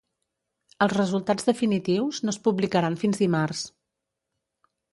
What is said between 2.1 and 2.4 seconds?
no